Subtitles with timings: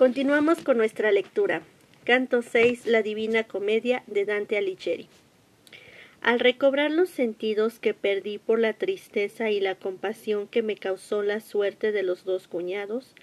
[0.00, 1.60] Continuamos con nuestra lectura.
[2.04, 5.08] Canto 6, La Divina Comedia de Dante Alighieri.
[6.22, 11.22] Al recobrar los sentidos que perdí por la tristeza y la compasión que me causó
[11.22, 13.14] la suerte de los dos cuñados,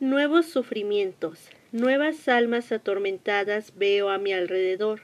[0.00, 5.02] nuevos sufrimientos, nuevas almas atormentadas veo a mi alrededor,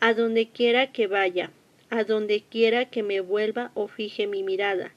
[0.00, 1.52] a donde quiera que vaya,
[1.88, 4.92] a donde quiera que me vuelva o fije mi mirada.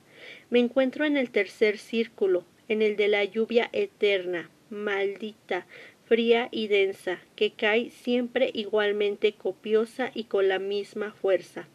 [0.49, 5.65] Me encuentro en el tercer círculo, en el de la lluvia eterna, maldita,
[6.05, 11.67] fría y densa, que cae siempre igualmente copiosa y con la misma fuerza.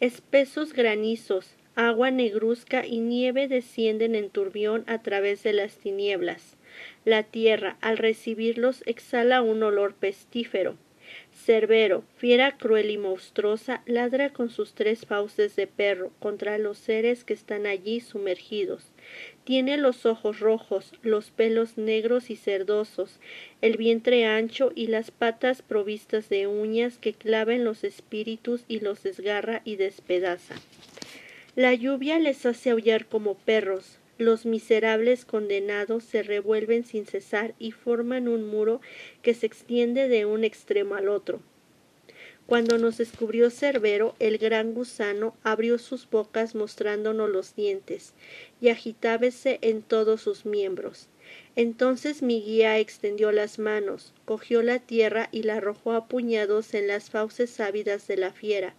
[0.00, 6.56] Espesos granizos, agua negruzca y nieve descienden en turbión a través de las tinieblas.
[7.04, 10.76] La tierra, al recibirlos, exhala un olor pestífero.
[11.46, 17.22] Cerbero, fiera cruel y monstruosa, ladra con sus tres fauces de perro contra los seres
[17.22, 18.90] que están allí sumergidos.
[19.44, 23.20] Tiene los ojos rojos, los pelos negros y cerdosos,
[23.62, 29.04] el vientre ancho y las patas provistas de uñas que claven los espíritus y los
[29.04, 30.56] desgarra y despedaza.
[31.54, 37.72] La lluvia les hace aullar como perros, los miserables condenados se revuelven sin cesar y
[37.72, 38.80] forman un muro
[39.22, 41.40] que se extiende de un extremo al otro.
[42.46, 48.14] Cuando nos descubrió Cerbero, el gran gusano abrió sus bocas mostrándonos los dientes,
[48.60, 51.08] y agitábase en todos sus miembros.
[51.56, 56.86] Entonces mi guía extendió las manos, cogió la tierra y la arrojó a puñados en
[56.86, 58.74] las fauces ávidas de la fiera,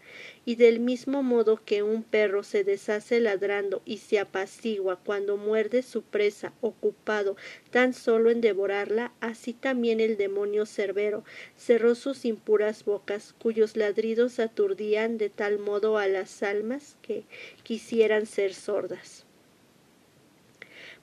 [0.46, 5.82] y del mismo modo que un perro se deshace ladrando y se apacigua cuando muerde
[5.82, 7.36] su presa, ocupado
[7.72, 11.24] tan solo en devorarla, así también el demonio cerbero
[11.58, 17.26] cerró sus impuras bocas, cuyos ladridos aturdían de tal modo a las almas que
[17.64, 19.27] quisieran ser sordas.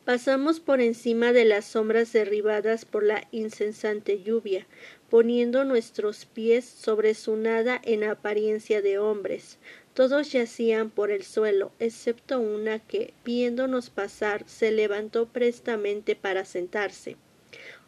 [0.05, 4.67] Pasamos por encima de las sombras derribadas por la incesante lluvia,
[5.09, 9.57] poniendo nuestros pies sobre su nada en apariencia de hombres.
[9.95, 17.17] Todos yacían por el suelo, excepto una que, viéndonos pasar, se levantó prestamente para sentarse.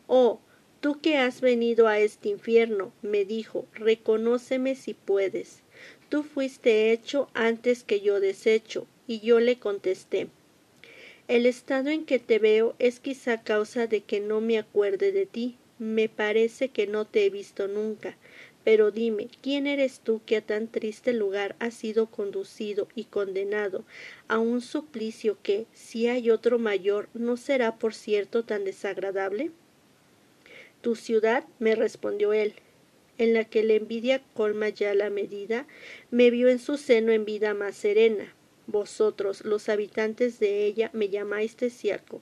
[0.06, 0.40] Oh,
[0.80, 5.64] tú que has venido a este infierno, me dijo, reconóceme si puedes.
[6.08, 10.28] Tú fuiste hecho antes que yo deshecho, y yo le contesté
[11.28, 15.26] el estado en que te veo es quizá causa de que no me acuerde de
[15.26, 15.56] ti.
[15.78, 18.16] Me parece que no te he visto nunca.
[18.64, 23.84] Pero dime, ¿quién eres tú que a tan triste lugar has sido conducido y condenado
[24.26, 29.50] a un suplicio que, si hay otro mayor, no será por cierto tan desagradable?
[30.80, 32.54] Tu ciudad, me respondió él,
[33.18, 35.66] en la que la envidia colma ya la medida,
[36.10, 38.34] me vio en su seno en vida más serena,
[38.66, 42.20] vosotros, los habitantes de ella, me llamáis tesiaco.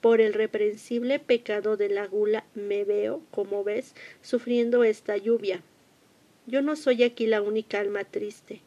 [0.00, 5.62] Por el reprensible pecado de la gula me veo, como ves, sufriendo esta lluvia.
[6.46, 8.60] Yo no soy aquí la única alma triste.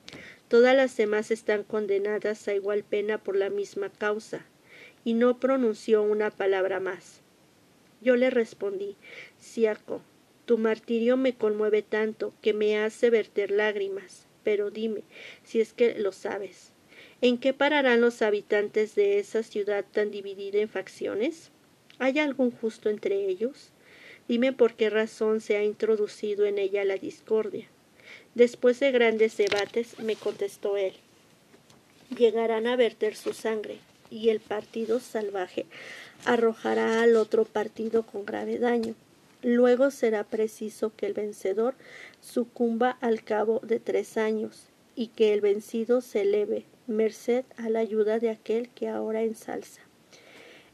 [0.49, 4.45] Todas las demás están condenadas a igual pena por la misma causa.
[5.05, 7.21] Y no pronunció una palabra más.
[8.01, 8.95] Yo le respondí,
[9.37, 10.01] Siaco,
[10.45, 14.25] tu martirio me conmueve tanto que me hace verter lágrimas.
[14.43, 15.03] Pero dime,
[15.43, 16.71] si es que lo sabes,
[17.21, 21.51] ¿En qué pararán los habitantes de esa ciudad tan dividida en facciones?
[21.97, 23.71] ¿Hay algún justo entre ellos?
[24.29, 27.67] Dime por qué razón se ha introducido en ella la discordia.
[28.35, 30.93] Después de grandes debates, me contestó él,
[32.15, 35.65] llegarán a verter su sangre, y el partido salvaje
[36.23, 38.95] arrojará al otro partido con grave daño.
[39.41, 41.75] Luego será preciso que el vencedor
[42.21, 47.79] sucumba al cabo de tres años, y que el vencido se eleve merced a la
[47.79, 49.81] ayuda de aquel que ahora ensalza.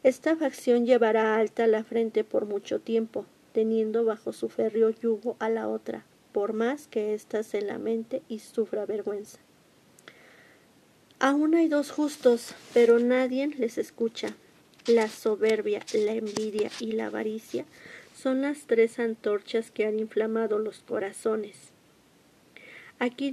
[0.03, 5.49] Esta facción llevará alta la frente por mucho tiempo, teniendo bajo su férreo yugo a
[5.49, 9.39] la otra, por más que ésta se lamente y sufra vergüenza.
[11.19, 14.35] Aún hay dos justos, pero nadie les escucha.
[14.85, 17.65] La soberbia, la envidia y la avaricia
[18.15, 21.74] son las tres antorchas que han inflamado los corazones.
[22.97, 23.31] Aquí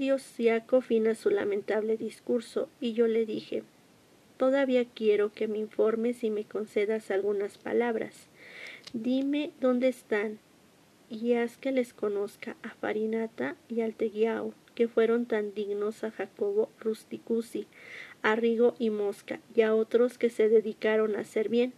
[0.80, 3.62] fin a su lamentable discurso, y yo le dije
[4.36, 8.28] Todavía quiero que me informes y me concedas algunas palabras.
[8.92, 10.40] Dime dónde están,
[11.08, 16.10] y haz que les conozca a Farinata y al Teguiao, que fueron tan dignos a
[16.10, 17.68] Jacobo Rusticusi,
[18.22, 21.72] a Rigo y Mosca, y a otros que se dedicaron a hacer bien,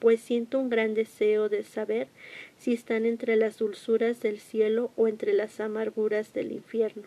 [0.00, 2.08] pues siento un gran deseo de saber
[2.56, 7.04] si están entre las dulzuras del cielo o entre las amarguras del infierno.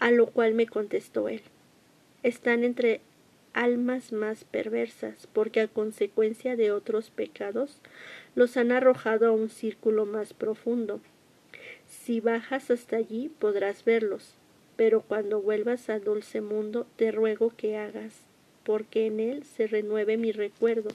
[0.00, 1.42] A lo cual me contestó él,
[2.22, 3.00] están entre
[3.52, 7.80] almas más perversas, porque a consecuencia de otros pecados
[8.36, 11.00] los han arrojado a un círculo más profundo.
[11.88, 14.34] Si bajas hasta allí podrás verlos,
[14.76, 18.14] pero cuando vuelvas al dulce mundo te ruego que hagas,
[18.62, 20.90] porque en él se renueve mi recuerdo,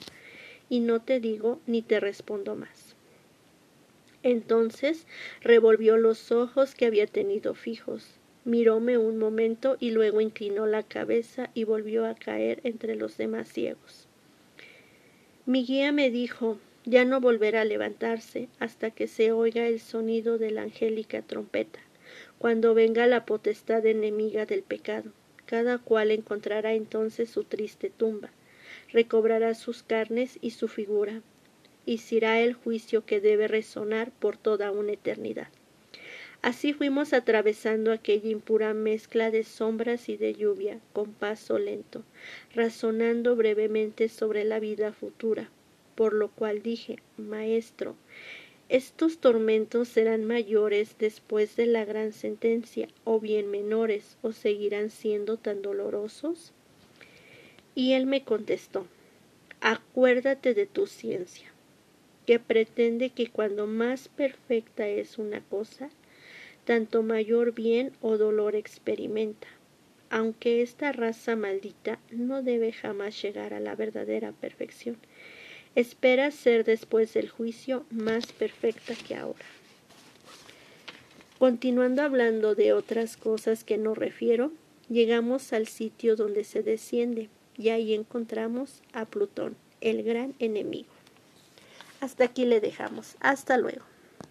[0.70, 2.96] y no te digo ni te respondo más.
[4.22, 5.06] Entonces
[5.42, 11.50] revolvió los ojos que había tenido fijos, miróme un momento y luego inclinó la cabeza
[11.54, 14.08] y volvió a caer entre los demás ciegos.
[15.46, 20.36] Mi guía me dijo ya no volverá a levantarse hasta que se oiga el sonido
[20.36, 21.80] de la angélica trompeta,
[22.38, 25.10] cuando venga la potestad enemiga del pecado.
[25.46, 28.30] Cada cual encontrará entonces su triste tumba,
[28.92, 31.20] recobrará sus carnes y su figura,
[31.84, 35.48] y será el juicio que debe resonar por toda una eternidad.
[36.44, 42.04] Así fuimos atravesando aquella impura mezcla de sombras y de lluvia, con paso lento,
[42.54, 45.48] razonando brevemente sobre la vida futura,
[45.94, 47.96] por lo cual dije, Maestro,
[48.68, 55.38] estos tormentos serán mayores después de la gran sentencia, o bien menores, o seguirán siendo
[55.38, 56.52] tan dolorosos?
[57.74, 58.86] Y él me contestó,
[59.62, 61.50] acuérdate de tu ciencia,
[62.26, 65.88] que pretende que cuando más perfecta es una cosa,
[66.64, 69.48] tanto mayor bien o dolor experimenta,
[70.10, 74.96] aunque esta raza maldita no debe jamás llegar a la verdadera perfección,
[75.74, 79.44] espera ser después del juicio más perfecta que ahora.
[81.38, 84.52] Continuando hablando de otras cosas que no refiero,
[84.88, 90.88] llegamos al sitio donde se desciende y ahí encontramos a Plutón, el gran enemigo.
[92.00, 93.16] Hasta aquí le dejamos.
[93.20, 93.93] Hasta luego.